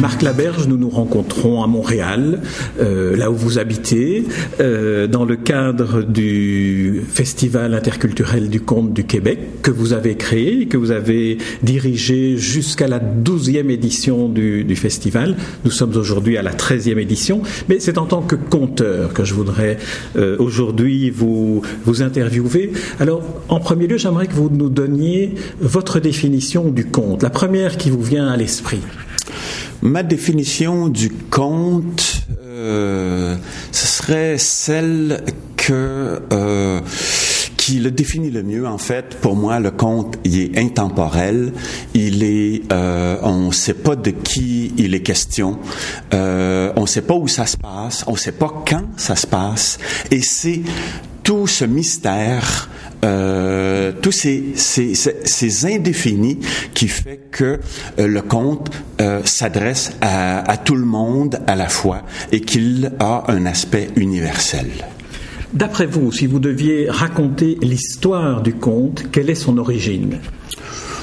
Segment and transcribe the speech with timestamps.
[0.00, 2.40] Marc Laberge, nous nous rencontrons à Montréal,
[2.80, 4.24] euh, là où vous habitez,
[4.60, 10.66] euh, dans le cadre du Festival interculturel du conte du Québec que vous avez créé
[10.66, 15.36] que vous avez dirigé jusqu'à la douzième édition du, du, festival.
[15.64, 19.34] Nous sommes aujourd'hui à la treizième édition, mais c'est en tant que conteur que je
[19.34, 19.78] voudrais
[20.16, 22.72] euh, aujourd'hui vous, vous interviewer.
[23.00, 27.76] Alors, en premier lieu, j'aimerais que vous nous donniez votre définition du conte, la première
[27.76, 28.80] qui vous vient à l'esprit.
[29.82, 33.36] Ma définition du conte, euh,
[33.70, 35.22] ce serait celle
[35.56, 36.80] que euh,
[37.68, 38.66] qui le définit le mieux.
[38.66, 41.52] En fait, pour moi, le conte, il est intemporel.
[41.92, 45.58] Il est, euh, on ne sait pas de qui il est question.
[46.14, 48.04] Euh, on ne sait pas où ça se passe.
[48.06, 49.78] On ne sait pas quand ça se passe.
[50.10, 50.62] Et c'est
[51.22, 52.70] tout ce mystère,
[53.04, 56.38] euh, tous ces, indéfinis
[56.74, 57.60] qui fait que
[57.98, 62.92] euh, le conte euh, s'adresse à, à, tout le monde à la fois et qu'il
[62.98, 64.66] a un aspect universel.
[65.52, 70.18] D'après vous, si vous deviez raconter l'histoire du conte, quelle est son origine?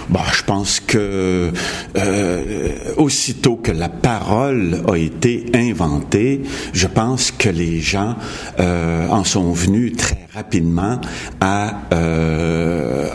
[0.09, 1.51] Bah, je pense que
[1.97, 6.41] euh, aussitôt que la parole a été inventée,
[6.73, 8.15] je pense que les gens
[8.59, 10.99] euh, en sont venus très rapidement
[11.41, 13.09] à, euh,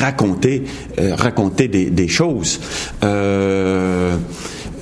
[0.00, 0.64] raconter,
[0.98, 2.60] raconter des, des choses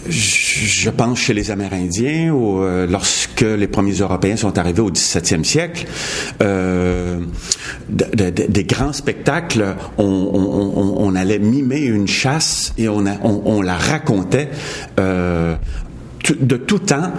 [0.08, 5.44] je pense chez les Amérindiens, où, euh, lorsque les premiers Européens sont arrivés au 17e
[5.44, 5.86] siècle,
[6.42, 7.20] euh,
[7.88, 13.18] de, de, des grands spectacles, on, on, on, allait mimer une chasse et on, a,
[13.22, 14.48] on la racontait.
[14.98, 15.56] Euh,
[16.40, 17.12] de tout temps,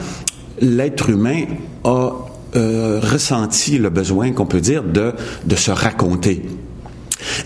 [0.62, 1.46] l'être humain
[1.84, 2.12] a
[2.56, 5.14] euh, ressenti le besoin, qu'on peut dire, de,
[5.46, 6.44] de se raconter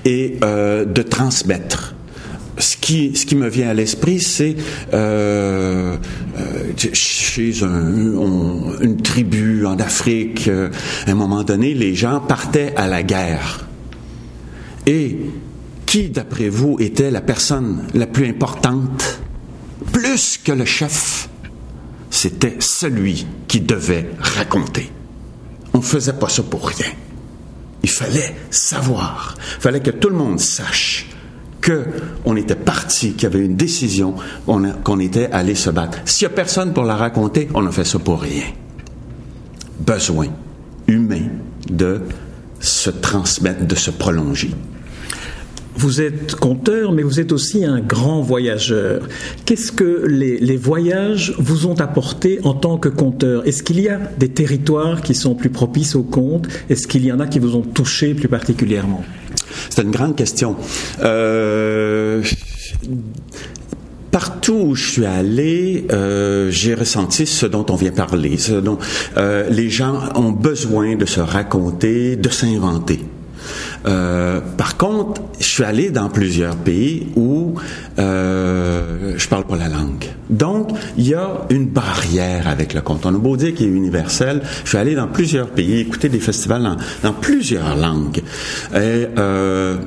[0.05, 1.95] et euh, de transmettre
[2.57, 4.55] ce qui, me vient à l'esprit, c'est
[4.93, 5.97] euh,
[6.37, 10.69] euh, chez une tribu en Afrique, euh,
[11.07, 13.67] à un moment donné, les gens partaient à la guerre.
[14.85, 15.17] Et
[15.85, 19.19] qui, d'après vous, était la personne la plus importante,
[19.91, 21.29] plus que le chef
[22.09, 24.91] C'était celui qui devait raconter.
[25.73, 26.91] On ne faisait pas ça pour rien.
[27.81, 29.35] Il fallait savoir.
[29.57, 31.07] Il fallait que tout le monde sache
[31.63, 34.15] qu'on était parti, qu'il y avait une décision,
[34.45, 35.99] qu'on était allé se battre.
[36.05, 38.43] S'il n'y a personne pour la raconter, on a fait ça pour rien.
[39.79, 40.27] Besoin
[40.87, 41.27] humain
[41.69, 42.01] de
[42.59, 44.51] se transmettre, de se prolonger.
[45.75, 49.07] Vous êtes conteur, mais vous êtes aussi un grand voyageur.
[49.45, 53.45] Qu'est-ce que les, les, voyages vous ont apporté en tant que conteur?
[53.47, 57.11] Est-ce qu'il y a des territoires qui sont plus propices au conte Est-ce qu'il y
[57.11, 59.03] en a qui vous ont touché plus particulièrement?
[59.69, 60.55] C'est une grande question.
[61.01, 62.23] Euh,
[64.11, 68.77] partout où je suis allé, euh, j'ai ressenti ce dont on vient parler, ce dont
[69.17, 72.99] euh, les gens ont besoin de se raconter, de s'inventer.
[73.85, 77.55] Euh, par contre, je suis allé dans plusieurs pays où
[77.99, 80.05] euh, je parle pas la langue.
[80.29, 83.05] Donc, il y a une barrière avec le conte.
[83.05, 84.41] On a beau dire qu'il est universel.
[84.63, 88.21] Je suis allé dans plusieurs pays, écouter des festivals dans, dans plusieurs langues.
[88.73, 89.77] Et, euh,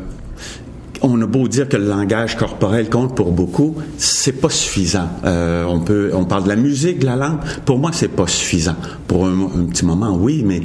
[1.07, 5.09] on a beau dire que le langage corporel compte pour beaucoup, c'est pas suffisant.
[5.25, 7.39] Euh, on peut, on parle de la musique, de la langue.
[7.65, 8.77] Pour moi, c'est pas suffisant.
[9.07, 10.61] Pour un, petit moment, oui, mais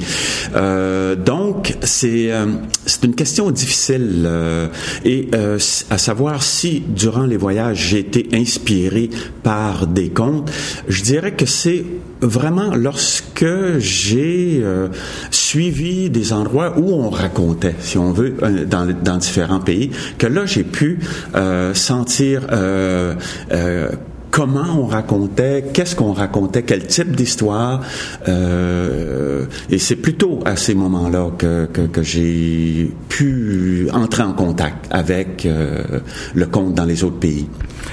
[0.56, 2.46] euh, donc c'est euh,
[2.86, 4.68] c'est une question difficile euh,
[5.04, 5.58] et euh,
[5.90, 9.10] à savoir si durant les voyages j'ai été inspiré
[9.42, 10.50] par des contes.
[10.88, 11.84] Je dirais que c'est
[12.22, 13.44] vraiment lorsque
[13.78, 14.88] j'ai euh,
[15.30, 20.46] suivi des endroits où on racontait, si on veut, dans, dans différents pays, que là
[20.46, 21.00] j'ai pu
[21.34, 23.14] euh, sentir euh,
[24.32, 27.82] comment on racontait, qu'est-ce qu'on racontait, quel type d'histoire.
[28.28, 34.86] Euh, et c'est plutôt à ces moments-là que, que, que j'ai pu entrer en contact
[34.90, 36.00] avec euh,
[36.34, 37.46] le conte dans les autres pays.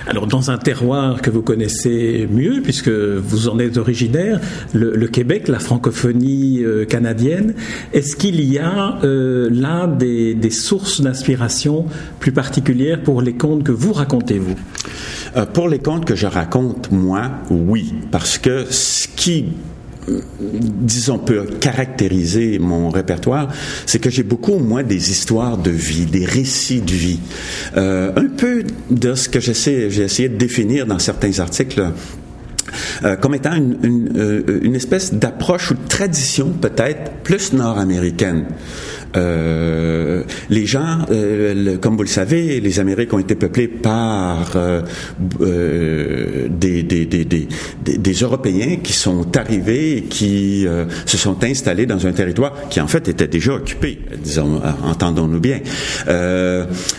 [0.07, 4.39] Alors, dans un terroir que vous connaissez mieux, puisque vous en êtes originaire,
[4.73, 7.53] le, le Québec, la francophonie euh, canadienne,
[7.91, 11.85] est-ce qu'il y a euh, là des, des sources d'inspiration
[12.19, 14.55] plus particulières pour les contes que vous racontez, vous?
[15.35, 19.45] Euh, Pour les contes que je raconte, moi, oui, parce que ce qui
[20.61, 23.49] disons, peut caractériser mon répertoire,
[23.85, 27.19] c'est que j'ai beaucoup, moi, des histoires de vie, des récits de vie.
[27.77, 31.91] Euh, un peu de ce que j'essaie, j'ai essayé de définir dans certains articles
[33.03, 38.45] euh, comme étant une, une, euh, une espèce d'approche ou de tradition peut-être plus nord-américaine.
[39.15, 44.81] Euh, les gens, euh, comme vous le savez, les Amériques ont été peuplées par euh,
[45.41, 51.85] euh des, des, des, des, Européens qui sont arrivés et qui euh, se sont installés
[51.85, 55.59] dans un territoire qui en fait était déjà occupé, disons, entendons-nous bien,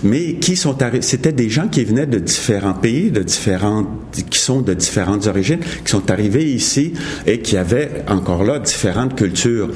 [0.03, 3.89] mais qui sont c'était des gens qui venaient de différents pays, de différentes,
[4.31, 6.95] qui sont de différentes origines, qui sont arrivés ici
[7.27, 9.71] et qui avaient encore là différentes cultures.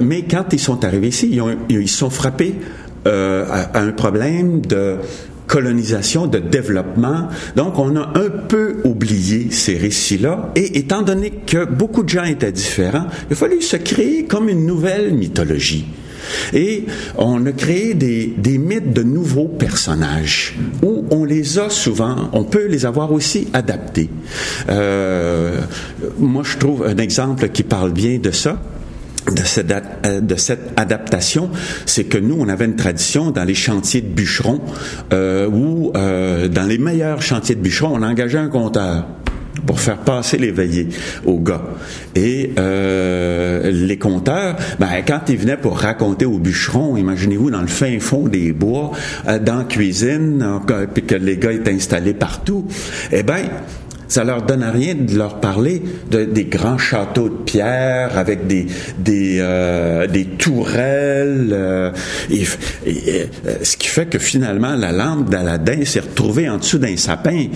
[0.00, 2.54] mais quand ils sont arrivés ici, ils ont ils sont frappés
[3.06, 4.96] euh, à, un problème de
[5.46, 7.28] colonisation, de développement.
[7.54, 10.52] Donc, on a un peu oublié ces récits-là.
[10.56, 14.48] Et étant donné que beaucoup de gens étaient différents, il a fallu se créer comme
[14.48, 15.84] une nouvelle mythologie.
[16.52, 16.84] Et
[17.18, 22.66] on a créé des, mythes de nouveaux personnages où on les a souvent, on peut
[22.66, 24.08] les avoir aussi adaptés.
[24.70, 25.60] Euh,
[26.18, 28.58] moi, je trouve un exemple qui parle bien de ça
[29.32, 29.72] de cette,
[30.04, 31.50] euh, de cette adaptation,
[31.86, 34.60] c'est que nous, on avait une tradition dans les chantiers de bûcherons,
[35.12, 39.06] euh, où euh, dans les meilleurs chantiers de bûcherons, on engageait un compteur
[39.66, 40.88] pour faire passer les veillées
[41.24, 41.62] aux gars.
[42.14, 47.66] Et euh, les compteurs, ben, quand ils venaient pour raconter aux bûcherons, imaginez-vous dans le
[47.66, 48.92] fin fond des bois,
[49.28, 50.44] euh, dans la cuisine,
[50.92, 52.66] puis que les gars étaient installés partout,
[53.12, 53.44] eh ben
[54.08, 58.66] ça leur donne rien de leur parler de, des grands châteaux de pierre avec des
[58.98, 61.50] des, euh, des tourelles.
[61.52, 61.90] Euh,
[62.30, 62.44] et,
[62.86, 63.24] euh,
[63.62, 67.46] ce qui fait que finalement la lampe d'Aladin s'est retrouvée en dessous d'un sapin.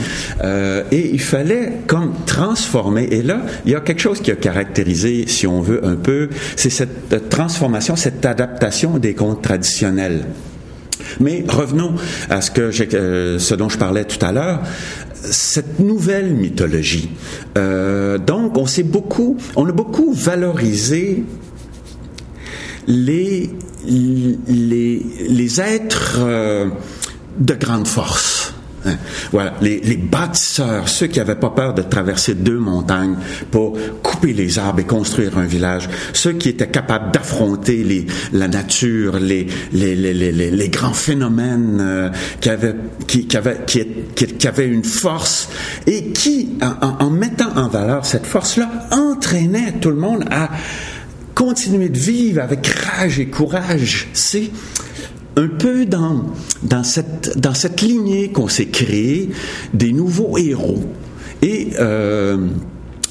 [0.43, 3.09] Euh, et il fallait comme transformer.
[3.11, 6.29] Et là, il y a quelque chose qui a caractérisé, si on veut un peu,
[6.57, 10.25] c'est cette transformation, cette adaptation des contes traditionnels.
[11.21, 11.95] Mais revenons
[12.31, 14.61] à ce que euh, ce dont je parlais tout à l'heure
[15.23, 17.11] cette nouvelle mythologie.
[17.57, 21.25] Euh, donc, on s'est beaucoup, on a beaucoup valorisé
[22.87, 23.51] les,
[23.87, 26.69] les, les êtres euh,
[27.39, 28.48] de grande force.
[28.87, 28.97] Hein?
[29.33, 33.17] Voilà, les, bâtisseurs, ceux qui n'avaient pas peur de traverser deux montagnes
[33.51, 39.19] pour couper les arbres et construire un village, ceux qui étaient capables d'affronter la nature,
[39.19, 39.47] les,
[40.71, 42.11] grands phénomènes, euh,
[43.07, 45.49] qui, avaient une force
[45.87, 50.51] et qui, en, en mettant en valeur cette force-là, entraînaient tout le monde à
[51.35, 54.09] continuer de vivre avec rage et courage.
[54.13, 54.51] C'est
[55.39, 56.25] un peu dans,
[56.63, 59.31] dans, cette, dans cette lignée qu'on s'est créée
[59.73, 60.83] des nouveaux héros.
[61.43, 62.49] Et euh,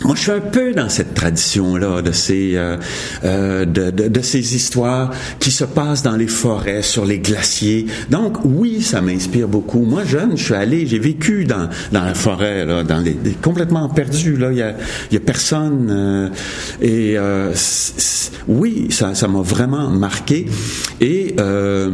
[0.03, 2.77] moi, je suis un peu dans cette tradition-là de ces euh,
[3.23, 7.87] euh, de, de, de, ces histoires qui se passent dans les forêts, sur les glaciers.
[8.11, 9.81] Donc, oui, ça m'inspire beaucoup.
[9.81, 13.89] Moi, jeune, je suis allé, j'ai vécu dans dans la forêt, là, dans les, complètement
[13.89, 14.37] perdu.
[14.37, 14.75] Là, il y a,
[15.11, 15.87] y a personne.
[15.89, 16.29] Euh,
[16.79, 17.53] et euh,
[18.47, 20.45] oui, ça ça m'a vraiment marqué.
[21.01, 21.91] Et euh,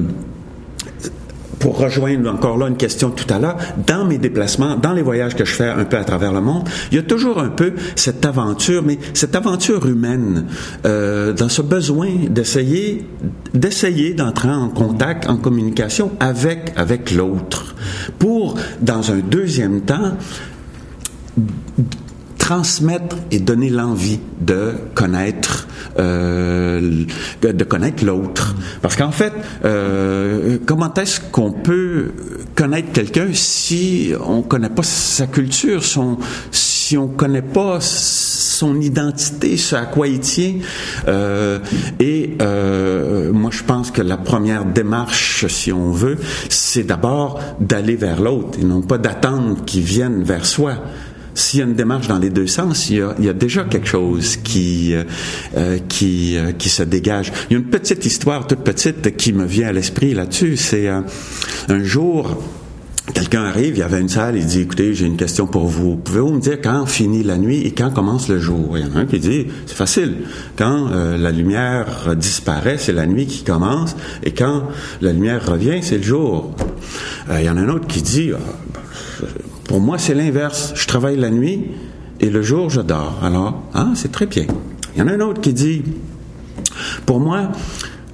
[1.64, 3.58] pour rejoindre encore là une question tout à l'heure,
[3.88, 6.68] dans mes déplacements, dans les voyages que je fais un peu à travers le monde,
[6.92, 10.48] il y a toujours un peu cette aventure, mais cette aventure humaine,
[10.86, 13.08] euh, dans ce besoin d'essayer,
[13.54, 17.76] d'essayer d'entrer en contact, en communication avec avec l'autre,
[18.20, 20.18] pour dans un deuxième temps
[22.44, 25.66] transmettre et donner l'envie de connaître
[25.98, 26.73] euh,
[27.42, 28.56] de connaître l'autre.
[28.82, 29.34] Parce qu'en fait,
[29.66, 32.12] euh, comment est-ce qu'on peut
[32.56, 36.18] connaître quelqu'un si on connaît pas sa culture, son,
[36.52, 40.56] si on connaît pas son identité, ce à quoi il tient?
[41.08, 41.60] Euh,
[42.00, 46.18] et euh, moi, je pense que la première démarche, si on veut,
[46.50, 50.76] c'est d'abord d'aller vers l'autre et non pas d'attendre qu'il vienne vers soi
[51.36, 54.38] s'il y a une démarche dans les deux sens, il y a, déjà quelque chose
[54.38, 55.04] qui euh,
[55.58, 57.32] euh qui euh, qui se dégage.
[57.50, 60.58] Il y a une petite histoire toute petite qui me vient à l'esprit là-dessus.
[60.58, 62.42] C'est un jour.
[63.14, 65.98] Quelqu'un arrive, il y avait une salle, il dit, écoutez, j'ai une question pour vous.
[65.98, 68.78] Pouvez-vous me dire quand finit la nuit et quand commence le jour?
[68.78, 70.20] Il y en a un qui dit, c'est facile.
[70.56, 74.64] Quand la lumière disparaît, c'est la nuit qui commence, et quand
[75.02, 76.56] la lumière revient, c'est le jour.
[77.30, 78.40] il y en a un autre qui dit, ah,
[79.66, 80.74] pour moi, c'est l'inverse.
[80.76, 81.72] Je travaille la nuit
[82.20, 83.20] et le jour, je dors.
[83.24, 84.46] Alors, ah, c'est très bien.
[84.96, 85.84] Il y en a un autre qui dit,
[87.06, 87.52] pour moi,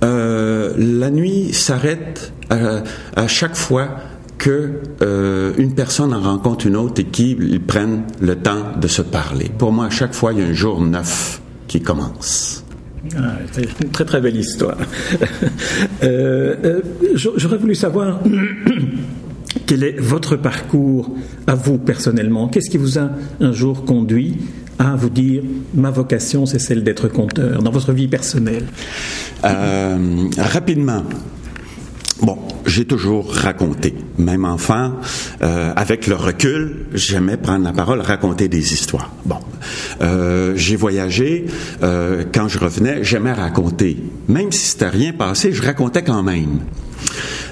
[0.04, 2.84] euh, la nuit s'arrête à,
[3.16, 3.90] à, chaque fois
[4.38, 9.02] que euh, une personne en rencontre une autre et qu'ils prennent le temps de se
[9.02, 9.52] parler.
[9.58, 12.64] Pour moi, à chaque fois, il y a un jour neuf qui commence.
[13.18, 14.78] Ah, c'est une très très belle histoire.
[16.04, 16.82] euh, euh
[17.14, 18.20] j'aurais voulu savoir
[19.70, 22.48] quel est votre parcours à vous personnellement?
[22.48, 24.38] Qu'est-ce qui vous a un jour conduit
[24.80, 25.44] à vous dire
[25.76, 28.66] ma vocation c'est celle d'être conteur dans votre vie personnelle?
[29.46, 31.04] Euh, Rapidement.
[32.24, 33.94] Bon, j'ai toujours raconté.
[34.18, 34.94] Même enfant,
[35.44, 39.12] euh, avec le recul, j'aimais prendre la parole, raconter des histoires.
[39.26, 39.38] Bon,
[40.02, 41.46] euh, j'ai voyagé.
[41.80, 43.98] Quand je revenais, j'aimais raconter.
[44.28, 46.62] Même si c'était rien passé, je racontais quand même.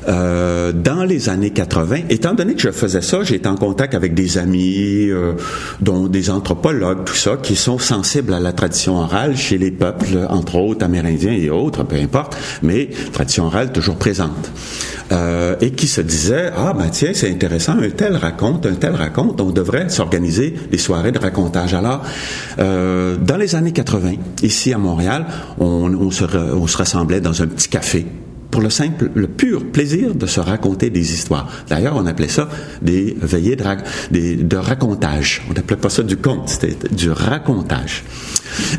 [0.08, 4.14] Euh, dans les années 80, étant donné que je faisais ça, été en contact avec
[4.14, 5.34] des amis, euh,
[5.82, 10.26] dont des anthropologues, tout ça, qui sont sensibles à la tradition orale chez les peuples,
[10.30, 14.52] entre autres amérindiens et autres, peu importe, mais tradition orale toujours présente.
[15.12, 18.94] Euh, et qui se disaient ah ben tiens c'est intéressant un tel raconte un tel
[18.94, 22.04] raconte on devrait s'organiser des soirées de racontage alors
[22.60, 25.26] euh, dans les années 80 ici à Montréal
[25.60, 28.06] on, on, se, on se rassemblait dans un petit café
[28.52, 31.50] pour le simple, le pur plaisir de se raconter des histoires.
[31.68, 32.50] D'ailleurs, on appelait ça
[32.82, 33.64] des veillées de,
[34.12, 35.44] des, de racontage.
[35.50, 38.04] On n'appelait pas ça du conte, c'était du racontage.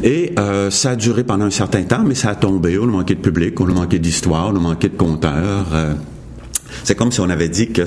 [0.03, 2.79] Et euh, ça a duré pendant un certain temps, mais ça a tombé.
[2.79, 5.67] On a manqué de public, on a manqué d'histoire, on a manqué de conteurs.
[5.73, 5.95] Euh,
[6.85, 7.83] c'est comme si on avait dit que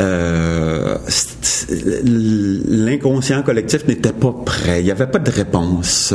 [0.00, 0.96] euh,
[2.68, 4.80] l'inconscient collectif n'était pas prêt.
[4.80, 6.14] Il n'y avait pas de réponse.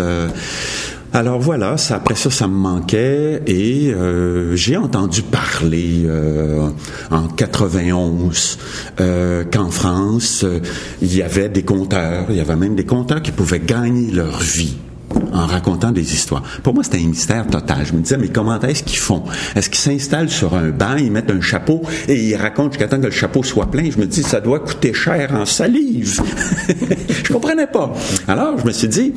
[1.12, 6.70] Alors voilà, ça, après ça, ça me manquait et euh, j'ai entendu parler euh,
[7.10, 8.60] en 91
[9.00, 10.46] euh, qu'en France,
[11.02, 14.40] il y avait des conteurs, il y avait même des conteurs qui pouvaient gagner leur
[14.40, 14.78] vie
[15.34, 16.44] en racontant des histoires.
[16.64, 17.86] Pour moi, c'était un mystère total.
[17.86, 19.24] Je me disais, mais comment est-ce qu'ils font?
[19.56, 23.00] Est-ce qu'ils s'installent sur un banc, ils mettent un chapeau et ils racontent jusqu'à temps
[23.00, 23.90] que le chapeau soit plein?
[23.90, 26.22] Je me dis, ça doit coûter cher en salive.
[27.24, 27.94] je comprenais pas.
[28.28, 29.14] Alors, je me suis dit,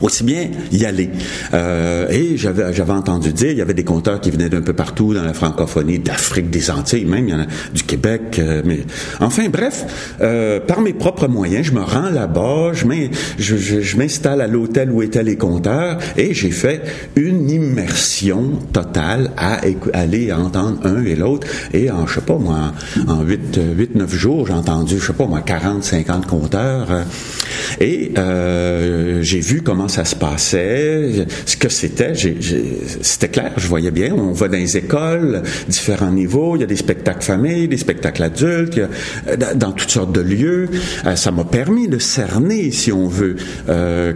[0.00, 1.10] aussi bien y aller.
[1.52, 4.72] Euh, et j'avais j'avais entendu dire, il y avait des conteurs qui venaient d'un peu
[4.72, 8.38] partout dans la francophonie, d'Afrique, des Antilles, même il y en a du Québec.
[8.38, 8.80] Euh, mais
[9.20, 14.90] enfin bref, euh, par mes propres moyens, je me rends là-bas, je, m'installe à l'hôtel
[14.90, 16.82] où étaient les conteurs et j'ai fait
[17.16, 19.60] une immersion totale à
[19.92, 21.46] aller entendre un et l'autre.
[21.72, 22.72] Et en je sais pas moi,
[23.08, 26.88] en 8 8 9 jours, j'ai entendu je sais pas moi 40 50 conteurs
[27.80, 28.12] et
[29.20, 32.12] j'ai vu comment ça se passait, ce que c'était.
[33.02, 34.14] C'était clair, je voyais bien.
[34.14, 36.56] On va dans les écoles, différents niveaux.
[36.56, 40.68] Il y a des spectacles familles, des spectacles adultes, euh, dans toutes sortes de lieux.
[41.06, 43.36] Euh, ça m'a permis de cerner, si on veut,
[43.68, 44.12] euh,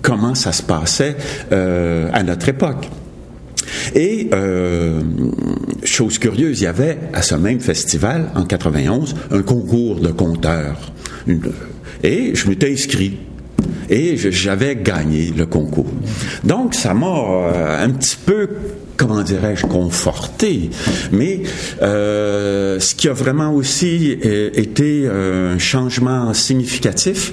[0.00, 1.16] comment ça se passait
[1.50, 2.88] à notre époque.
[3.94, 4.30] Et
[5.84, 10.92] chose curieuse, il y avait à ce même festival en 91 un concours de conteurs.
[12.02, 13.18] Et je m'étais inscrit
[13.92, 15.92] et j'avais gagné le concours.
[16.44, 18.48] Donc, ça m'a euh, un petit peu
[18.96, 20.70] comment dirais-je, conforté.
[21.10, 21.42] Mais
[21.82, 27.32] euh, ce qui a vraiment aussi euh, été un changement significatif,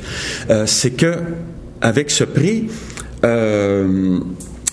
[0.65, 1.15] c'est que
[1.81, 2.69] avec ce prix,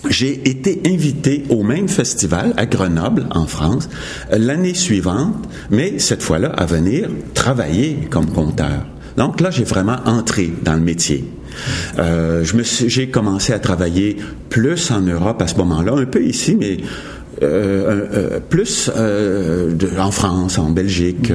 [0.09, 3.89] j'ai été invité au même festival à Grenoble, en France,
[4.31, 5.35] l'année suivante,
[5.69, 8.85] mais cette fois-là à venir travailler comme conteur.
[9.17, 11.25] Donc là, j'ai vraiment entré dans le métier.
[11.97, 12.45] Euh,
[12.87, 14.17] j'ai commencé à travailler
[14.49, 16.77] plus en Europe à ce moment-là, un peu ici, mais
[17.41, 18.91] euh, euh, plus
[19.97, 21.33] en France, en Belgique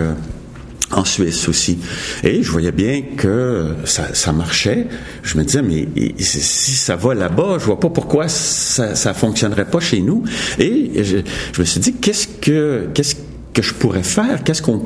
[0.92, 1.78] en Suisse aussi.
[2.22, 4.86] Et je voyais bien que ça, ça marchait.
[5.22, 9.64] Je me disais, mais si ça va là-bas, je vois pas pourquoi ça, ça fonctionnerait
[9.64, 10.22] pas chez nous.
[10.58, 11.18] Et je,
[11.52, 13.16] je me suis dit, qu'est-ce que, qu'est-ce
[13.54, 14.44] que je pourrais faire?
[14.44, 14.82] Qu'est-ce qu'on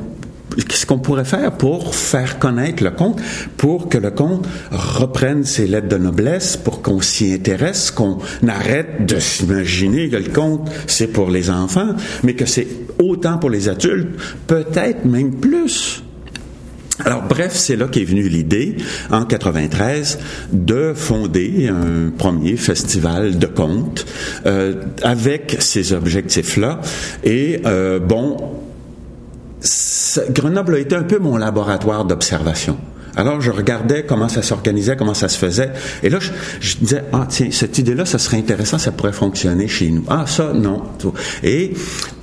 [0.63, 3.19] qu'est-ce qu'on pourrait faire pour faire connaître le conte,
[3.57, 9.05] pour que le conte reprenne ses lettres de noblesse, pour qu'on s'y intéresse, qu'on arrête
[9.05, 12.67] de s'imaginer que le conte, c'est pour les enfants, mais que c'est
[12.99, 14.09] autant pour les adultes,
[14.47, 16.03] peut-être même plus.
[17.05, 18.77] Alors bref, c'est là qu'est venue l'idée,
[19.11, 20.17] en 93,
[20.51, 24.05] de fonder un premier festival de contes
[24.47, 24.73] euh,
[25.03, 26.81] avec ces objectifs-là.
[27.23, 28.37] Et euh, bon,
[30.29, 32.77] Grenoble a été un peu mon laboratoire d'observation.
[33.17, 35.71] Alors, je regardais comment ça s'organisait, comment ça se faisait.
[36.03, 36.19] Et là,
[36.59, 40.03] je, disais, ah, tiens, cette idée-là, ça serait intéressant, ça pourrait fonctionner chez nous.
[40.07, 40.83] Ah, ça, non.
[41.43, 41.73] Et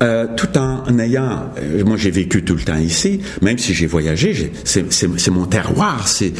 [0.02, 3.86] euh, tout en ayant, euh, moi, j'ai vécu tout le temps ici, même si j'ai
[3.86, 6.32] voyagé, c'est mon terroir, c'est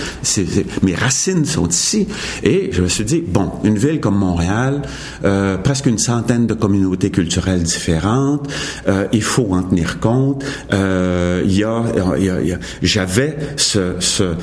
[0.82, 2.06] mes racines sont ici.
[2.42, 4.82] Et je me suis dit, bon, une ville comme Montréal,
[5.24, 8.48] euh, presque une centaine de communautés culturelles différentes,
[8.88, 10.44] euh, il faut en tenir compte.
[10.72, 14.34] Euh, il y a, a, a j'avais ce, ce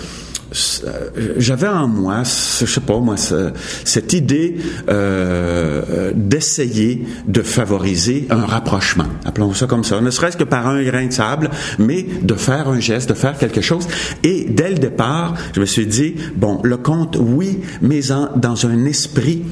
[1.38, 4.58] j'avais en moi, je sais pas moi, cette idée
[4.90, 10.84] euh, d'essayer de favoriser un rapprochement, appelons ça comme ça, ne serait-ce que par un
[10.84, 13.88] grain de sable, mais de faire un geste, de faire quelque chose.
[14.24, 18.66] Et dès le départ, je me suis dit, bon, le conte, oui, mais en, dans
[18.66, 19.44] un esprit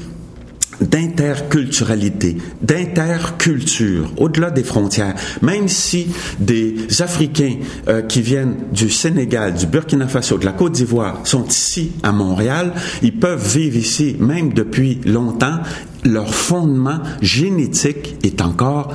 [0.80, 5.14] d'interculturalité, d'interculture, au-delà des frontières.
[5.42, 6.08] Même si
[6.38, 7.56] des Africains
[7.88, 12.12] euh, qui viennent du Sénégal, du Burkina Faso, de la Côte d'Ivoire sont ici à
[12.12, 12.72] Montréal,
[13.02, 15.58] ils peuvent vivre ici même depuis longtemps.
[16.04, 18.94] Leur fondement génétique est encore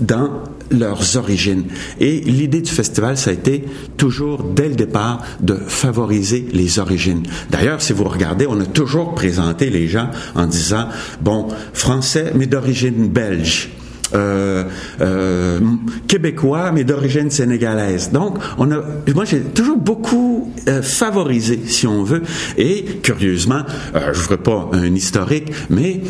[0.00, 0.28] dans
[0.72, 1.64] leurs origines.
[2.00, 3.64] Et l'idée du festival, ça a été
[3.96, 7.22] toujours, dès le départ, de favoriser les origines.
[7.50, 10.88] D'ailleurs, si vous regardez, on a toujours présenté les gens en disant,
[11.20, 13.70] bon, français, mais d'origine belge.
[14.14, 14.64] Euh,
[15.00, 15.58] euh,
[16.06, 18.10] québécois, mais d'origine sénégalaise.
[18.12, 18.82] Donc, on a,
[19.14, 22.22] moi, j'ai toujours beaucoup euh, favorisé, si on veut.
[22.58, 23.62] Et curieusement,
[23.94, 26.02] je ne ferai pas un historique, mais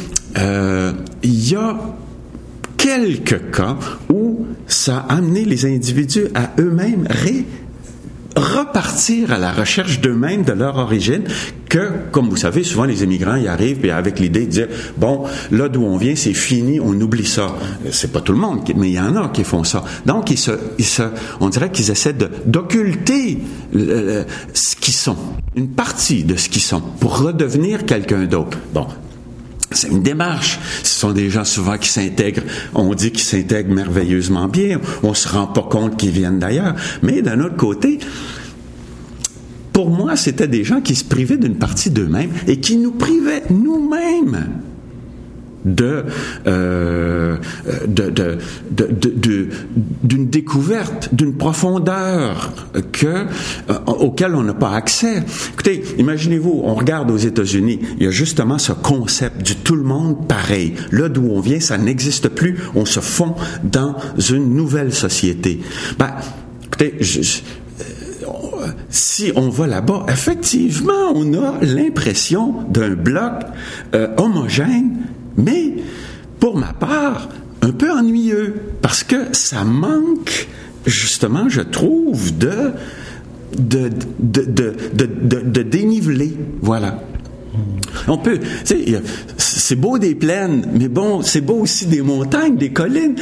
[1.22, 1.76] il y a
[2.82, 3.78] quelques cas
[4.12, 7.06] où ça a amené les individus à eux-mêmes
[8.34, 11.22] repartir à la recherche d'eux-mêmes, de leur origine,
[11.68, 15.24] que, comme vous savez, souvent les immigrants y arrivent et avec l'idée de dire, bon,
[15.50, 17.54] là d'où on vient, c'est fini, on oublie ça.
[17.90, 19.84] C'est pas tout le monde, mais il y en a qui font ça.
[20.06, 21.02] Donc, ils se, ils se,
[21.40, 23.38] on dirait qu'ils essaient d'occulter
[23.74, 25.16] ce qu'ils sont,
[25.54, 28.58] une partie de ce qu'ils sont, pour redevenir quelqu'un d'autre.
[28.74, 28.86] Bon,
[29.74, 30.58] c'est une démarche.
[30.82, 32.42] Ce sont des gens souvent qui s'intègrent.
[32.74, 34.80] On dit qu'ils s'intègrent merveilleusement bien.
[35.02, 36.74] On se rend pas compte qu'ils viennent d'ailleurs.
[37.02, 37.98] Mais d'un autre côté,
[39.72, 43.42] pour moi, c'était des gens qui se privaient d'une partie d'eux-mêmes et qui nous privaient
[43.50, 44.48] nous-mêmes
[45.64, 47.36] euh,
[50.02, 52.52] d'une découverte, d'une profondeur
[52.90, 55.22] que, euh, auquel on n'a pas accès.
[55.52, 59.84] Écoutez, imaginez-vous, on regarde aux États-Unis, il y a justement ce concept du tout le
[59.84, 60.74] monde pareil.
[60.90, 62.58] Là d'où on vient, ça n'existe plus.
[62.74, 63.94] On se fond dans
[64.30, 65.60] une nouvelle société.
[65.98, 66.10] Ben,
[66.66, 73.32] écoutez, euh, si on va là-bas, effectivement, on a l'impression d'un bloc
[74.16, 74.90] homogène
[75.36, 75.74] mais
[76.40, 77.28] pour ma part,
[77.62, 80.48] un peu ennuyeux, parce que ça manque,
[80.86, 82.72] justement, je trouve, de,
[83.56, 86.36] de, de, de, de dénivelé.
[86.60, 87.02] Voilà.
[88.08, 88.40] On peut,
[89.72, 93.14] c'est beau des plaines, mais bon, c'est beau aussi des montagnes, des collines.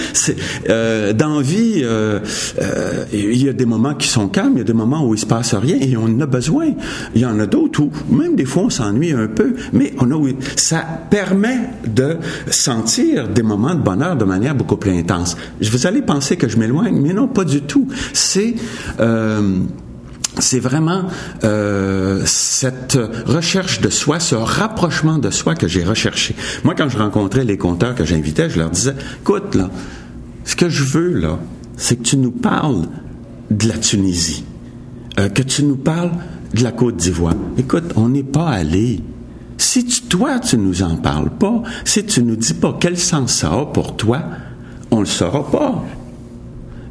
[0.69, 2.19] Euh, dans vie, euh,
[2.61, 5.15] euh, il y a des moments qui sont calmes, il y a des moments où
[5.15, 6.73] il se passe rien et on en a besoin.
[7.15, 10.11] Il y en a d'autres où même des fois on s'ennuie un peu, mais on
[10.11, 12.17] a, ça permet de
[12.51, 15.37] sentir des moments de bonheur de manière beaucoup plus intense.
[15.63, 17.87] Vous allez penser que je m'éloigne, mais non, pas du tout.
[18.13, 18.57] C'est
[18.99, 19.61] euh,
[20.39, 21.03] c'est vraiment
[21.45, 26.35] euh, cette recherche de soi, ce rapprochement de soi que j'ai recherché.
[26.65, 29.71] Moi, quand je rencontrais les conteurs que j'invitais, je leur disais, écoute, là,
[30.45, 31.39] ce que je veux, là,
[31.77, 32.87] c'est que tu nous parles
[33.51, 34.45] de la Tunisie,
[35.19, 36.13] euh, que tu nous parles
[36.55, 37.35] de la Côte d'Ivoire.
[37.59, 39.01] Écoute, on n'est pas allé.
[39.59, 43.33] Si tu, toi, tu nous en parles pas, si tu nous dis pas quel sens
[43.33, 44.23] ça a pour toi,
[44.91, 45.85] on le saura pas.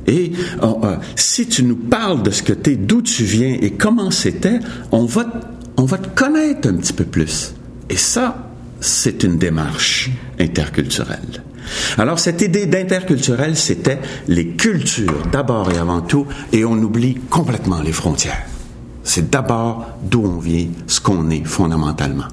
[0.09, 0.31] Et
[0.63, 4.09] euh, si tu nous parles de ce que tu es, d'où tu viens et comment
[4.09, 4.59] c'était,
[4.91, 5.25] on va,
[5.77, 7.53] on va te connaître un petit peu plus.
[7.91, 11.43] Et ça, c'est une démarche interculturelle.
[11.99, 17.81] Alors, cette idée d'interculturel, c'était les cultures d'abord et avant tout, et on oublie complètement
[17.81, 18.47] les frontières.
[19.03, 22.25] C'est d'abord d'où on vient, ce qu'on est fondamentalement.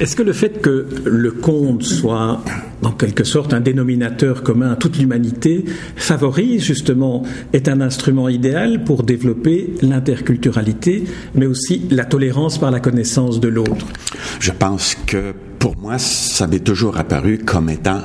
[0.00, 2.42] Est-ce que le fait que le conte soit
[2.82, 8.82] en quelque sorte un dénominateur commun à toute l'humanité favorise justement, est un instrument idéal
[8.84, 13.86] pour développer l'interculturalité, mais aussi la tolérance par la connaissance de l'autre?
[14.40, 18.00] Je pense que pour moi, ça m'est toujours apparu comme étant,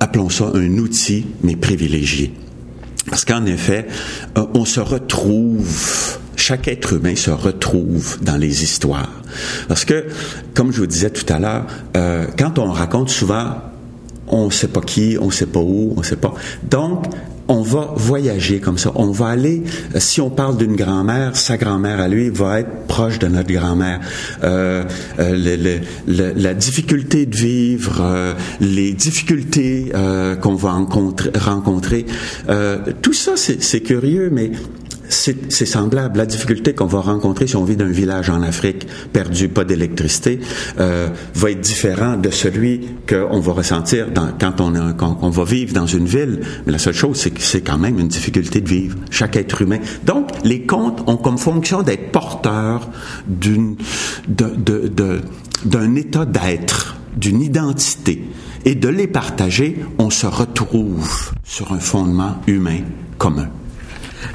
[0.00, 2.32] appelons ça un outil, mais privilégié.
[3.10, 3.86] Parce qu'en effet,
[4.38, 9.10] euh, on se retrouve chaque être humain se retrouve dans les histoires.
[9.68, 10.06] Parce que,
[10.54, 11.66] comme je vous disais tout à l'heure,
[11.96, 13.56] euh, quand on raconte souvent,
[14.28, 16.34] on ne sait pas qui, on ne sait pas où, on ne sait pas.
[16.70, 17.04] Donc,
[17.48, 18.92] on va voyager comme ça.
[18.94, 19.62] On va aller,
[19.94, 23.52] euh, si on parle d'une grand-mère, sa grand-mère à lui va être proche de notre
[23.52, 24.00] grand-mère.
[24.42, 24.84] Euh,
[25.18, 29.92] euh la difficulté de vivre, euh, les difficultés
[30.40, 32.06] qu'on va rencontrer, rencontrer
[33.02, 34.52] tout ça, c'est curieux, mais
[35.08, 36.18] c'est semblable.
[36.18, 39.64] La difficulté qu'on va rencontrer si on vit dans un village en Afrique perdu, pas
[39.64, 40.40] d'électricité,
[40.80, 44.74] euh, va être différent de celui qu'on va ressentir dans, quand, on,
[45.22, 46.40] on va vivre dans une ville.
[46.66, 49.62] Mais la seule chose, c'est que c'est quand même une difficulté de vivre, chaque être
[49.62, 49.78] humain.
[50.04, 52.88] Donc, les contes ont comme fonction d'être porteurs
[53.26, 53.76] d'une,
[54.28, 54.88] d'un de,
[55.64, 58.24] de, état d'être, d'une identité.
[58.64, 62.80] Et de les partager, on se retrouve sur un fondement humain
[63.18, 63.48] commun.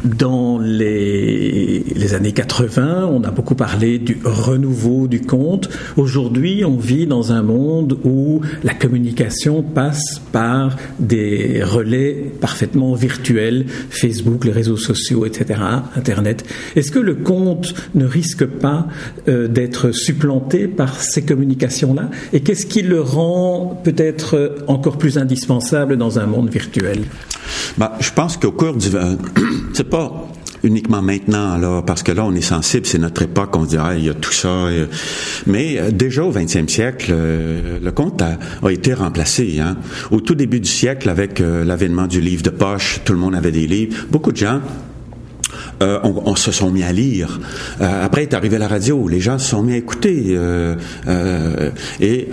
[0.04, 5.69] Dans les, années 80, on a beaucoup parlé du renouveau du conte.
[5.97, 13.65] Aujourd'hui, on vit dans un monde où la communication passe par des relais parfaitement virtuels,
[13.89, 15.60] Facebook, les réseaux sociaux, etc.,
[15.95, 16.45] Internet.
[16.75, 18.88] Est-ce que le conte ne risque pas
[19.28, 22.10] euh, d'être supplanté par ces communications-là?
[22.34, 27.02] Et qu'est-ce qui le rend peut-être encore plus indispensable dans un monde virtuel?
[27.77, 28.89] Bah, je pense qu'au cours du...
[29.73, 30.29] c'est pas
[30.63, 34.05] uniquement maintenant, là, parce que là, on est sensible, c'est notre époque, on dirait, il
[34.05, 34.49] y a tout ça.
[34.49, 34.88] Euh,
[35.47, 38.38] mais euh, déjà au 20e siècle, euh, le conte a,
[38.71, 39.59] été remplacé.
[39.59, 39.77] Hein.
[40.12, 43.51] Au tout début du siècle, avec l'avènement du livre de poche, tout le monde avait
[43.51, 44.05] des livres.
[44.09, 44.62] Beaucoup de gens
[45.81, 47.39] euh, on, se sont mis à lire.
[47.81, 50.25] Euh, après est arrivé la radio, les gens se sont mis à écouter.
[50.29, 50.75] Euh,
[51.99, 52.27] et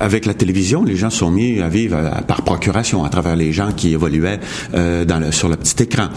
[0.00, 3.52] avec la télévision, les gens se sont mis à vivre par procuration à travers les
[3.52, 4.40] gens qui évoluaient
[4.72, 6.08] dans le, sur le petit écran.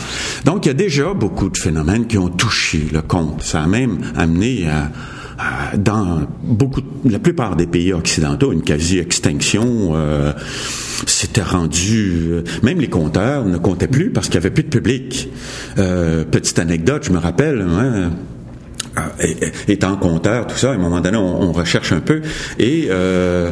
[0.45, 3.43] Donc il y a déjà beaucoup de phénomènes qui ont touché le conte.
[3.43, 4.91] Ça a même amené à
[5.77, 9.91] dans beaucoup, la plupart des pays occidentaux, une quasi-extinction.
[9.95, 10.33] Euh,
[11.07, 14.69] C'était rendu, euh, même les compteurs ne comptaient plus parce qu'il y avait plus de
[14.69, 15.29] public.
[15.77, 17.61] Euh, petite anecdote, je me rappelle.
[17.61, 18.11] Hein,
[19.67, 22.21] étant compteur, tout ça, à un moment donné, on, recherche un peu.
[22.59, 23.51] Et euh,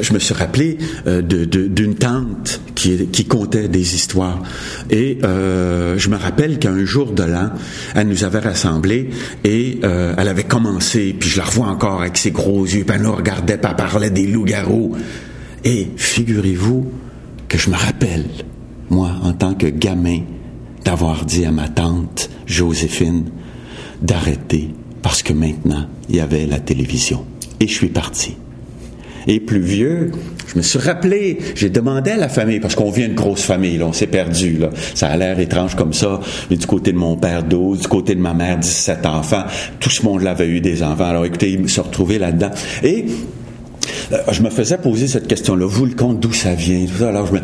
[0.00, 4.42] je me suis rappelé euh, d'une tante qui, qui comptait des histoires.
[4.90, 7.50] Et euh, je me rappelle qu'un jour de l'an,
[7.94, 9.10] elle nous avait rassemblés
[9.44, 13.02] et elle avait commencé, puis je la revois encore avec ses gros yeux, puis elle
[13.02, 14.96] nous regardait, puis elle parlait des loups-garous.
[15.64, 16.90] Et figurez-vous
[17.48, 18.26] que je me rappelle,
[18.88, 20.20] moi, en tant que gamin,
[20.84, 23.30] d'avoir dit à ma tante Joséphine
[24.02, 24.70] d'arrêter
[25.02, 27.24] parce que maintenant, il y avait la télévision.
[27.60, 28.36] Et je suis parti.
[29.26, 30.12] Et plus vieux,
[30.46, 33.76] je me suis rappelé, j'ai demandé à la famille, parce qu'on vient de grosse famille,
[33.76, 34.70] là, on s'est perdu, là.
[34.94, 38.14] Ça a l'air étrange comme ça, mais du côté de mon père, 12, du côté
[38.14, 39.44] de ma mère, 17 enfants.
[39.78, 41.04] Tout ce monde l'avait eu des enfants.
[41.04, 42.50] Alors écoutez, ils se retrouvaient là-dedans.
[42.82, 43.04] Et
[44.30, 45.66] je me faisais poser cette question-là.
[45.66, 46.84] Vous, le compte, d'où ça vient?
[47.00, 47.40] Alors, je me,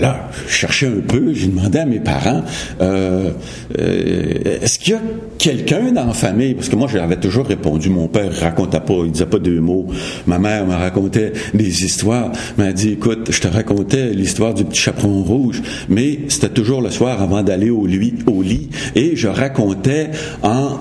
[0.00, 2.42] là, je cherchais un peu, j'ai demandé à mes parents,
[2.80, 3.30] euh,
[3.78, 5.00] euh, est-ce qu'il y a
[5.38, 6.54] quelqu'un dans la famille?
[6.54, 9.86] Parce que moi, j'avais toujours répondu, mon père racontait pas, il disait pas deux mots.
[10.26, 14.80] Ma mère me racontait des histoires, m'a dit, écoute, je te racontais l'histoire du petit
[14.80, 17.86] chaperon rouge, mais c'était toujours le soir avant d'aller au
[18.26, 20.10] au lit, et je racontais
[20.42, 20.78] en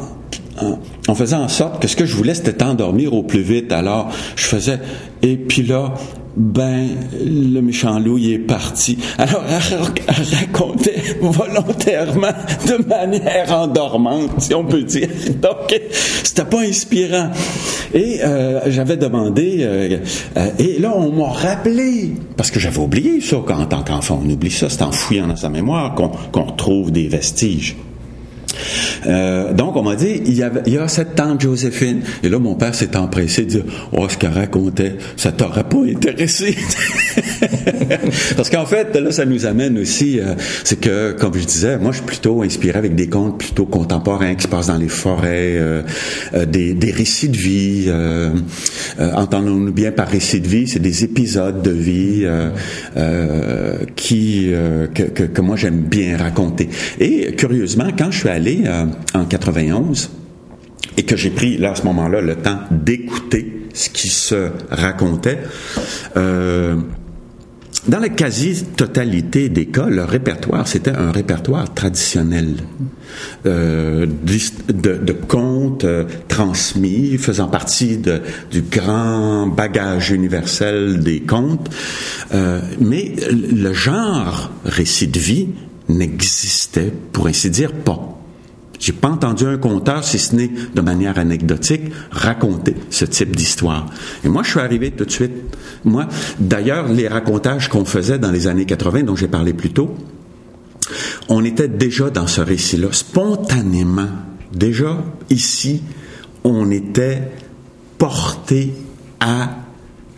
[1.07, 3.71] en, faisant en sorte que ce que je voulais, c'était t'endormir au plus vite.
[3.71, 4.79] Alors, je faisais,
[5.21, 5.93] et puis là,
[6.37, 6.89] ben,
[7.19, 8.97] le méchant loup, il est parti.
[9.17, 12.33] Alors, elle, racontait volontairement
[12.67, 15.09] de manière endormante, si on peut dire.
[15.41, 15.79] Donc,
[16.23, 17.31] c'était pas inspirant.
[17.93, 19.97] Et euh, j'avais demandé, euh,
[20.37, 24.21] euh, et là, on m'a rappelé, parce que j'avais oublié ça quand, en tant qu'enfant,
[24.23, 27.75] on oublie ça, c'est en fouillant dans sa mémoire qu'on retrouve des vestiges.
[29.05, 32.01] Euh, donc, on m'a dit, il y, avait, il y a cette tante Joséphine.
[32.23, 35.83] Et là, mon père s'est empressé de dire, oh, ce qu'elle racontait, ça t'aurait pas
[35.83, 36.55] intéressé.
[38.35, 40.33] Parce qu'en fait, là, ça nous amène aussi, euh,
[40.63, 44.35] c'est que, comme je disais, moi, je suis plutôt inspiré avec des contes plutôt contemporains
[44.35, 45.83] qui se passent dans les forêts, euh,
[46.47, 47.91] des, des, récits de vie.
[48.99, 52.27] Entendons-nous bien par récits de vie, c'est des épisodes de vie
[53.95, 54.51] qui
[54.93, 56.69] que, que, que moi j'aime bien raconter.
[56.99, 60.11] Et curieusement, quand je suis allé euh, en 91
[60.97, 65.39] et que j'ai pris là à ce moment-là le temps d'écouter ce qui se racontait.
[66.15, 66.75] Euh,
[67.87, 72.55] dans la quasi-totalité des cas, le répertoire, c'était un répertoire traditionnel
[73.45, 75.85] euh, de, contes
[76.27, 81.69] transmis, faisant partie du grand bagage universel des contes.
[82.33, 85.47] mais le genre récit de vie
[85.89, 88.17] n'existait, pour ainsi dire, pas.
[88.79, 93.87] J'ai pas entendu un conteur, si ce n'est de manière anecdotique, raconter ce type d'histoire.
[94.23, 95.31] Et moi, je suis arrivé tout de suite.
[95.83, 96.07] Moi,
[96.39, 99.95] d'ailleurs, les racontages qu'on faisait dans les années 80, dont j'ai parlé plus tôt,
[101.29, 104.09] on était déjà dans ce récit-là, spontanément.
[104.53, 105.83] Déjà, ici,
[106.43, 107.31] on était
[107.97, 108.73] porté
[109.19, 109.49] à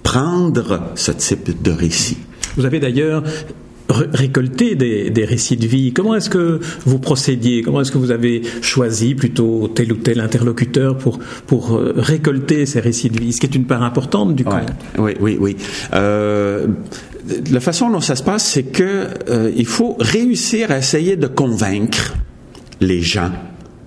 [0.03, 2.17] prendre ce type de récit.
[2.57, 3.23] Vous avez d'ailleurs
[3.89, 5.93] récolter des, récits de vie.
[5.93, 7.61] Comment est-ce que vous procédiez?
[7.61, 12.65] Comment est-ce que vous avez choisi plutôt tel ou tel interlocuteur pour, pour euh, récolter
[12.65, 13.33] ces récits de vie?
[13.33, 14.71] Ce qui est une part importante du conte.
[14.97, 15.57] Oui, oui, oui.
[15.93, 16.67] Euh,
[17.51, 21.27] la façon dont ça se passe, c'est que euh, il faut réussir à essayer de
[21.27, 22.15] convaincre
[22.81, 23.31] les gens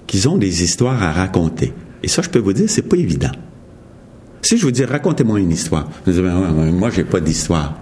[0.06, 1.72] qu'ils ont des histoires à raconter.
[2.02, 3.30] Et ça, je peux vous dire, c'est pas évident.
[4.42, 7.78] Si je vous dis, racontez-moi une histoire, vous dites, moi, j'ai pas d'histoire.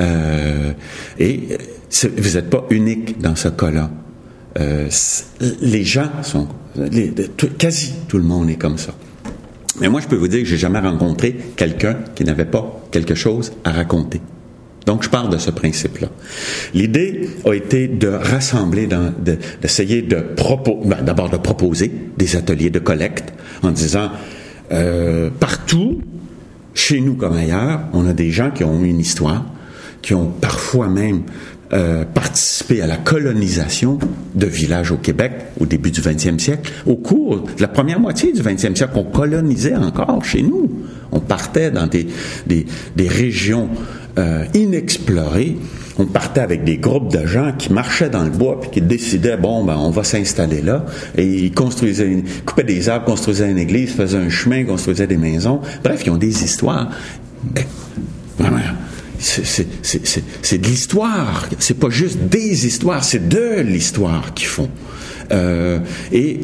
[0.00, 0.72] Euh,
[1.18, 1.40] et
[2.02, 3.90] vous n'êtes pas unique dans ce cas-là.
[4.58, 4.88] Euh,
[5.60, 6.48] les gens sont,
[7.58, 8.94] quasi tout le monde est comme ça.
[9.80, 13.14] Mais moi, je peux vous dire que j'ai jamais rencontré quelqu'un qui n'avait pas quelque
[13.14, 14.20] chose à raconter.
[14.86, 16.08] Donc, je parle de ce principe-là.
[16.74, 18.88] L'idée a été de rassembler,
[19.62, 24.10] d'essayer de, proposer, ben, d'abord de proposer des ateliers de collecte en disant,
[24.72, 26.00] euh, partout,
[26.74, 29.46] chez nous comme ailleurs, on a des gens qui ont une histoire,
[30.02, 31.22] qui ont parfois même
[31.72, 33.98] euh, participé à la colonisation
[34.34, 36.70] de villages au Québec au début du 20e siècle.
[36.84, 40.70] Au cours de la première moitié du 20e siècle, on colonisait encore chez nous.
[41.12, 42.06] On partait dans des,
[42.46, 43.70] des, des régions
[44.18, 45.56] euh, inexplorées.
[45.98, 49.38] On partait avec des groupes de gens qui marchaient dans le bois puis qui décidaient
[49.38, 50.84] bon ben on va s'installer là
[51.16, 55.16] et ils construisaient, une, coupaient des arbres, construisaient une église, faisaient un chemin, construisaient des
[55.16, 55.62] maisons.
[55.82, 56.90] Bref, ils ont des histoires.
[58.38, 58.58] Vraiment
[59.22, 61.48] c'est de l'histoire.
[61.58, 64.68] C'est pas juste des histoires, c'est de l'histoire qu'ils font.
[65.30, 65.78] Euh,
[66.10, 66.40] et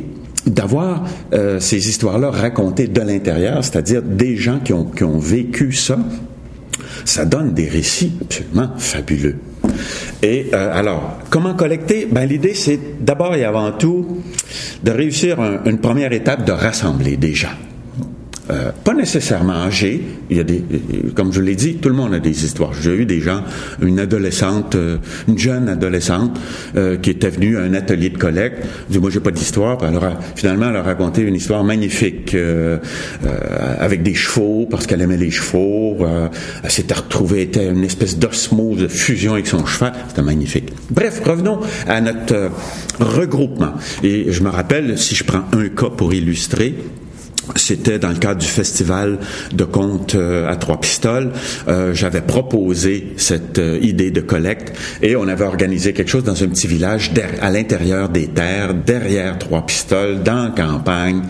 [0.46, 5.98] d'avoir euh, ces histoires-là racontées de l'intérieur, c'est-à-dire des gens qui ont, vécu ça,
[7.04, 9.36] ça donne des récits absolument fabuleux.
[10.22, 12.08] Et euh, alors, comment collecter?
[12.10, 14.22] Ben l'idée, c'est d'abord et avant tout
[14.82, 17.48] de réussir une première étape de rassembler des gens.
[18.50, 20.02] Euh, pas nécessairement âgés.
[20.30, 20.62] Il y a des,
[21.14, 22.72] comme je l'ai dit, tout le monde a des histoires.
[22.72, 23.42] J'ai eu des gens,
[23.82, 26.38] une adolescente, euh, une jeune adolescente
[26.76, 28.64] euh, qui était venue à un atelier de collecte.
[28.88, 29.82] Dit moi j'ai pas d'histoire.
[29.82, 32.36] Alors finalement elle a raconté une histoire magnifique
[33.78, 35.98] avec des chevaux parce qu'elle aimait les chevaux.
[36.62, 39.92] elle s'était retrouvée, était une espèce d'osmose, de fusion avec son cheval.
[40.08, 40.72] C'était magnifique.
[40.90, 42.50] Bref, revenons à notre
[42.98, 43.74] regroupement.
[44.02, 46.74] Et je me rappelle, si je prends un cas pour illustrer,
[47.56, 49.18] c'était dans le cadre du festival
[49.52, 51.30] de contes euh, à trois pistoles.
[51.66, 56.42] Euh, j'avais proposé cette euh, idée de collecte et on avait organisé quelque chose dans
[56.42, 61.22] un petit village à l'intérieur des terres, derrière trois pistoles, dans la campagne.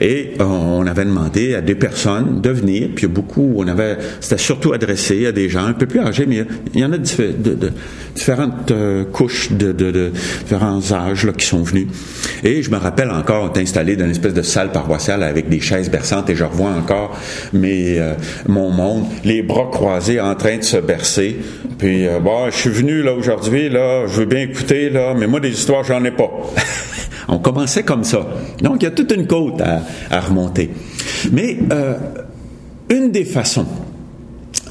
[0.00, 2.88] Et on avait demandé à des personnes de venir.
[2.94, 6.44] Puis beaucoup, on avait, c'était surtout adressé à des gens un peu plus âgés, mais
[6.74, 7.72] il y en a de,
[8.14, 8.72] différentes
[9.12, 10.12] couches de, de,
[10.42, 11.86] différents âges là, qui sont venus.
[12.44, 15.48] Et je me rappelle encore, on était installé dans une espèce de salle paroissiale avec
[15.48, 17.16] des chaises berçantes et je revois encore
[17.52, 18.14] mes, euh,
[18.46, 21.36] mon monde, les bras croisés en train de se bercer.
[21.78, 25.26] Puis, euh, bon, je suis venu là aujourd'hui, là, je veux bien écouter, là, mais
[25.26, 26.30] moi, des histoires, j'en ai pas.
[27.28, 28.26] On commençait comme ça.
[28.62, 30.70] Donc, il y a toute une côte à, à remonter.
[31.32, 31.94] Mais euh,
[32.88, 33.66] une des façons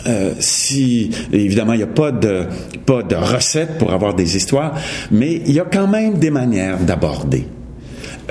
[0.08, 2.44] euh, si évidemment il n'y a pas de
[2.86, 4.76] pas de recette pour avoir des histoires,
[5.10, 7.48] mais il y a quand même des manières d'aborder.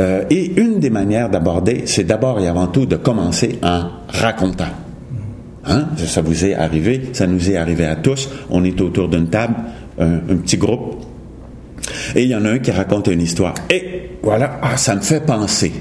[0.00, 4.72] Euh, et une des manières d'aborder, c'est d'abord et avant tout de commencer en racontant.
[5.66, 5.86] Hein?
[5.96, 8.28] Ça vous est arrivé, ça nous est arrivé à tous.
[8.50, 9.54] On est autour d'une table,
[9.98, 11.04] un, petit groupe,
[12.14, 13.54] et il y en a un qui raconte une histoire.
[13.70, 15.72] Et voilà, ah, ça me fait penser.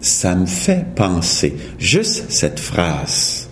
[0.00, 1.54] Ça me fait penser.
[1.78, 3.48] Juste cette phrase.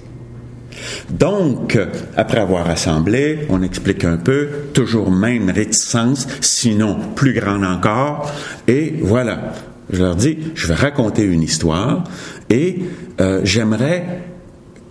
[1.11, 1.79] Donc,
[2.17, 8.33] après avoir assemblé, on explique un peu, toujours même réticence, sinon plus grande encore,
[8.67, 9.53] et voilà.
[9.93, 12.05] Je leur dis, je vais raconter une histoire
[12.49, 12.81] et
[13.21, 14.23] euh, j'aimerais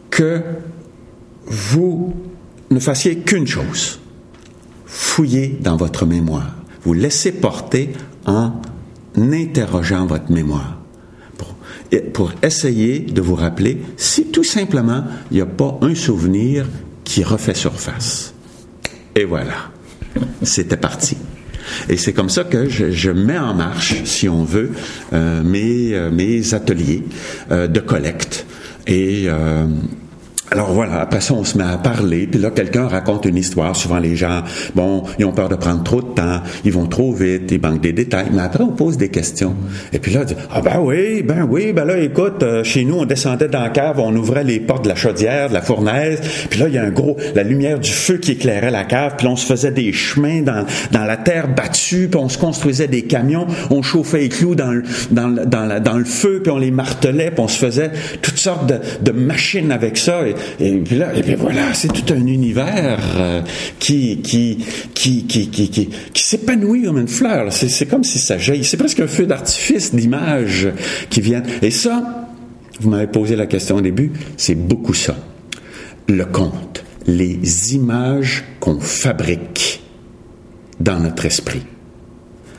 [0.09, 0.41] que
[1.45, 2.13] vous
[2.69, 3.99] ne fassiez qu'une chose.
[4.85, 6.55] Fouillez dans votre mémoire.
[6.83, 7.91] Vous laissez porter
[8.25, 8.53] en
[9.17, 10.79] interrogeant votre mémoire
[11.37, 11.55] pour,
[12.13, 16.67] pour essayer de vous rappeler si tout simplement il n'y a pas un souvenir
[17.03, 18.33] qui refait surface.
[19.15, 19.71] Et voilà,
[20.43, 21.17] c'était parti.
[21.89, 24.71] Et c'est comme ça que je, mets en marche, si on veut,
[25.13, 27.03] euh, mes, euh, mes ateliers
[27.51, 28.45] euh, de collecte.
[28.87, 29.27] Et
[30.51, 33.75] alors voilà, après ça, on se met à parler, puis là, quelqu'un raconte une histoire.
[33.75, 34.41] Souvent, les gens,
[34.73, 37.81] bon, ils ont peur de prendre trop de temps, ils vont trop vite, ils manquent
[37.81, 38.27] des détails.
[38.31, 39.55] Mais après, on pose des questions.
[39.93, 42.83] Et puis là, on dit, ah ben oui, ben oui, ben là, écoute, euh, chez
[42.83, 45.61] nous, on descendait dans la cave, on ouvrait les portes de la chaudière, de la
[45.61, 48.85] fournaise, puis là, il y a un gros, la lumière du feu qui éclairait la
[48.85, 52.37] cave, puis on se faisait des chemins dans, dans la terre battue, puis on se
[52.37, 55.29] construisait des camions, on chauffait les clous dans le, dans,
[55.79, 59.71] dans, le feu, puis on les martelait, puis on se faisait toutes sortes de, machines
[59.71, 60.21] avec ça.
[60.59, 63.41] Et puis là, et puis voilà, c'est tout un univers euh,
[63.79, 64.57] qui qui
[64.93, 67.51] qui qui qui qui, s'épanouit comme une fleur.
[67.51, 68.63] C'est c'est comme si ça jaillit.
[68.63, 70.69] C'est presque un feu d'artifice d'images
[71.09, 71.45] qui viennent.
[71.61, 72.27] Et ça,
[72.79, 75.15] vous m'avez posé la question au début, c'est beaucoup ça.
[76.07, 79.81] Le conte, les images qu'on fabrique
[80.79, 81.63] dans notre esprit.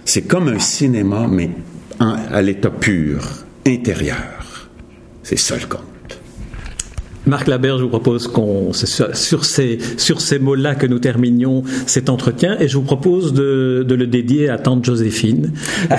[0.04, 1.50] C'est comme un cinéma, mais
[1.98, 4.68] à l'état pur, intérieur.
[5.22, 5.89] C'est ça le conte.
[7.30, 12.08] Marc Laberge, je vous propose qu'on, sur ces, sur ces mots-là que nous terminions cet
[12.08, 15.52] entretien, et je vous propose de, de le dédier à tante Joséphine.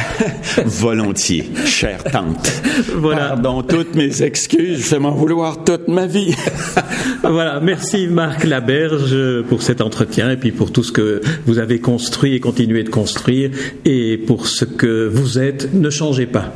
[0.65, 2.51] Volontiers, chère tante.
[2.97, 3.29] Voilà.
[3.29, 6.35] Pardon, toutes mes excuses, je vais m'en vouloir toute ma vie.
[7.23, 11.79] voilà, merci Marc Laberge pour cet entretien et puis pour tout ce que vous avez
[11.79, 13.51] construit et continuez de construire
[13.85, 15.73] et pour ce que vous êtes.
[15.73, 16.53] Ne changez pas.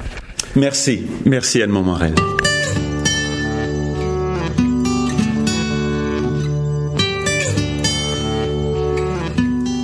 [0.57, 2.13] Merci, merci Edmond Morel.